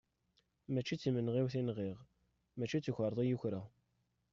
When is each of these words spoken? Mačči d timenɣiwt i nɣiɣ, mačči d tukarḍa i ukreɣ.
Mačči 0.73 0.95
d 0.97 1.01
timenɣiwt 1.01 1.55
i 1.59 1.61
nɣiɣ, 1.63 1.97
mačči 2.57 2.77
d 2.79 2.83
tukarḍa 2.83 3.23
i 3.25 3.35
ukreɣ. 3.35 3.65